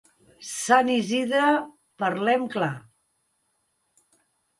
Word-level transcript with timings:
Sant 0.51 0.87
Isidre, 0.93 1.49
parlem 2.03 2.47
clar. 2.57 2.71